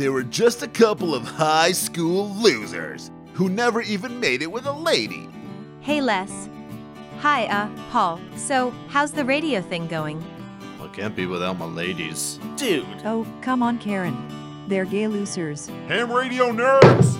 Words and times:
they 0.00 0.08
were 0.08 0.22
just 0.22 0.62
a 0.62 0.68
couple 0.68 1.14
of 1.14 1.24
high 1.24 1.72
school 1.72 2.30
losers 2.36 3.10
who 3.34 3.50
never 3.50 3.82
even 3.82 4.18
made 4.18 4.40
it 4.40 4.50
with 4.50 4.64
a 4.64 4.72
lady. 4.72 5.28
Hey, 5.82 6.00
Les. 6.00 6.48
Hi, 7.18 7.44
uh, 7.48 7.68
Paul. 7.90 8.18
So, 8.34 8.72
how's 8.88 9.12
the 9.12 9.26
radio 9.26 9.60
thing 9.60 9.86
going? 9.88 10.24
I 10.80 10.88
can't 10.88 11.14
be 11.14 11.26
without 11.26 11.58
my 11.58 11.66
ladies. 11.66 12.40
Dude, 12.56 12.86
Oh, 13.04 13.26
come 13.42 13.62
on, 13.62 13.78
Karen. 13.78 14.16
They're 14.68 14.86
gay 14.86 15.06
losers. 15.06 15.68
Ham 15.88 16.10
radio 16.10 16.50
nerds! 16.50 17.16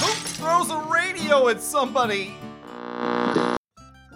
who 0.00 0.12
throws 0.28 0.70
a 0.70 0.78
radio 0.92 1.46
at 1.46 1.60
somebody? 1.62 2.34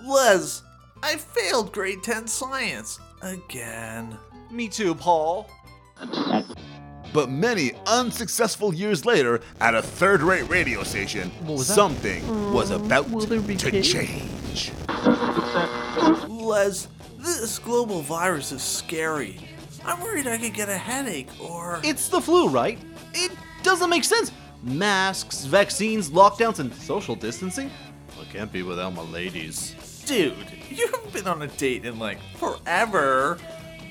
Les, 0.04 0.62
I 1.04 1.14
failed 1.16 1.72
grade 1.72 2.02
10 2.02 2.27
science. 2.27 2.98
Again. 3.22 4.19
Me 4.50 4.66
too, 4.66 4.97
Paul. 4.97 5.48
But 7.12 7.28
many 7.28 7.73
unsuccessful 7.87 8.73
years 8.73 9.05
later, 9.05 9.41
at 9.60 9.74
a 9.74 9.82
third 9.82 10.23
rate 10.23 10.48
radio 10.48 10.82
station, 10.84 11.33
something 11.59 12.52
was 12.52 12.70
oh, 12.70 12.77
about 12.77 13.10
to 13.10 13.83
change. 13.83 14.73
Les, 16.28 16.88
this 17.19 17.59
global 17.59 18.02
virus 18.02 18.52
is 18.52 18.62
scary. 18.62 19.38
I'm 19.84 20.00
worried 20.00 20.27
I 20.27 20.38
could 20.38 20.55
get 20.55 20.69
a 20.69 20.78
headache 20.78 21.28
or. 21.41 21.80
It's 21.83 22.09
the 22.09 22.20
flu, 22.20 22.48
right? 22.48 22.78
It 23.14 23.33
doesn't 23.62 23.91
make 23.91 24.05
sense. 24.05 24.30
Masks, 24.62 25.47
vaccines, 25.47 26.11
lockdowns, 26.11 26.58
and 26.58 26.72
social 26.74 27.16
distancing? 27.16 27.70
I 28.20 28.24
can't 28.33 28.52
be 28.52 28.62
without 28.62 28.95
my 28.95 29.02
ladies. 29.02 29.74
Dude, 30.06 30.34
you 30.70 30.86
haven't 30.86 31.12
been 31.12 31.27
on 31.27 31.42
a 31.42 31.47
date 31.47 31.84
in 31.84 31.98
like 31.98 32.19
forever. 32.36 33.38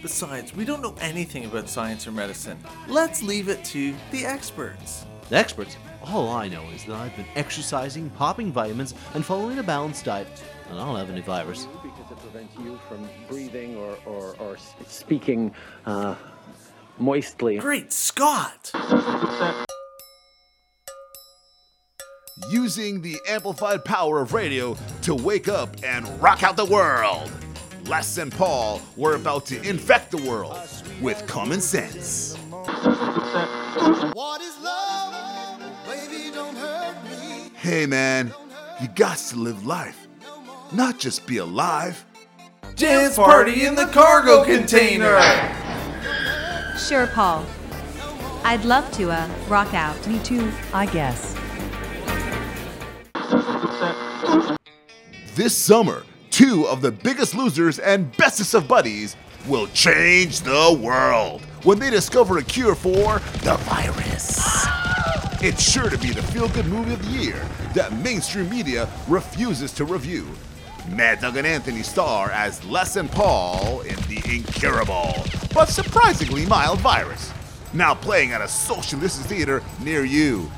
Besides, 0.01 0.55
we 0.55 0.63
don't 0.63 0.81
know 0.81 0.95
anything 1.01 1.43
about 1.43 1.67
science 1.67 2.07
or 2.07 2.11
medicine. 2.11 2.57
Let's 2.87 3.21
leave 3.21 3.49
it 3.49 3.63
to 3.65 3.93
the 4.11 4.25
experts. 4.25 5.05
The 5.29 5.35
experts, 5.35 5.75
all 6.05 6.29
I 6.29 6.47
know 6.47 6.63
is 6.73 6.85
that 6.85 6.95
I've 6.95 7.15
been 7.17 7.25
exercising, 7.35 8.09
popping 8.11 8.51
vitamins, 8.51 8.93
and 9.13 9.25
following 9.25 9.59
a 9.59 9.63
balanced 9.63 10.05
diet, 10.05 10.27
and 10.69 10.79
I 10.79 10.85
don't 10.85 10.95
have 10.95 11.09
any 11.09 11.21
virus. 11.21 11.67
because 11.83 12.11
it 12.11 12.17
prevents 12.19 12.57
you 12.57 12.79
from 12.87 13.09
breathing 13.27 13.75
or, 13.75 13.97
or, 14.05 14.35
or 14.39 14.57
speaking 14.87 15.53
uh, 15.85 16.15
moistly. 16.97 17.57
Great 17.57 17.91
Scott! 17.91 18.71
Using 22.49 23.01
the 23.01 23.17
amplified 23.27 23.83
power 23.83 24.21
of 24.21 24.33
radio 24.33 24.77
to 25.01 25.13
wake 25.13 25.49
up 25.49 25.75
and 25.83 26.07
rock 26.21 26.41
out 26.41 26.55
the 26.55 26.65
world. 26.65 27.29
Les 27.89 28.19
and 28.19 28.31
Paul 28.31 28.79
were 28.95 29.15
about 29.15 29.47
to 29.47 29.59
infect 29.67 30.11
the 30.11 30.17
world 30.17 30.55
with 31.01 31.25
common 31.25 31.59
sense. 31.59 32.35
What 34.13 34.41
is 34.41 34.55
love? 34.61 35.59
Baby, 35.87 36.29
don't 36.31 36.55
hurt 36.55 37.03
me. 37.03 37.49
Hey 37.55 37.87
man, 37.87 38.31
you 38.79 38.89
got 38.89 39.17
to 39.17 39.37
live 39.37 39.65
life, 39.65 40.07
not 40.71 40.99
just 40.99 41.25
be 41.25 41.37
alive. 41.37 42.05
Dance 42.75 43.15
party 43.15 43.65
in 43.65 43.73
the 43.73 43.87
cargo 43.87 44.43
container! 44.43 45.19
Sure, 46.77 47.07
Paul. 47.07 47.43
I'd 48.43 48.63
love 48.65 48.89
to, 48.97 49.09
uh, 49.09 49.27
rock 49.47 49.73
out. 49.73 50.07
Me 50.07 50.19
too, 50.19 50.51
I 50.75 50.85
guess. 50.85 51.35
This 55.33 55.57
summer, 55.57 56.03
two 56.39 56.65
of 56.67 56.81
the 56.81 56.89
biggest 56.89 57.35
losers 57.35 57.79
and 57.79 58.15
bestest 58.15 58.53
of 58.53 58.65
buddies 58.65 59.17
will 59.45 59.67
change 59.73 60.39
the 60.39 60.79
world 60.81 61.41
when 61.63 61.77
they 61.77 61.89
discover 61.89 62.37
a 62.37 62.43
cure 62.43 62.75
for 62.75 63.19
the 63.43 63.57
virus. 63.63 64.39
It's 65.43 65.61
sure 65.61 65.89
to 65.89 65.97
be 65.97 66.11
the 66.11 66.21
feel 66.23 66.47
good 66.47 66.67
movie 66.67 66.93
of 66.93 67.03
the 67.03 67.11
year 67.11 67.45
that 67.75 67.91
mainstream 67.91 68.49
media 68.49 68.87
refuses 69.09 69.73
to 69.73 69.83
review. 69.83 70.29
Mad 70.87 71.19
Dog 71.19 71.35
and 71.35 71.45
Anthony 71.45 71.83
star 71.83 72.31
as 72.31 72.63
Les 72.63 72.95
and 72.95 73.11
Paul 73.11 73.81
in 73.81 73.97
the 74.07 74.21
incurable, 74.33 75.13
but 75.53 75.67
surprisingly 75.67 76.45
mild 76.45 76.79
virus. 76.79 77.33
Now 77.73 77.93
playing 77.93 78.31
at 78.31 78.39
a 78.39 78.47
social 78.47 78.97
distance 78.97 79.27
theater 79.27 79.61
near 79.83 80.05
you. 80.05 80.49